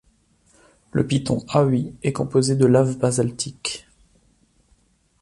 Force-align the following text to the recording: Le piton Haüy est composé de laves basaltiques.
Le 0.93 1.05
piton 1.05 1.45
Haüy 1.53 1.93
est 2.01 2.11
composé 2.11 2.55
de 2.55 2.65
laves 2.65 2.97
basaltiques. 2.97 3.85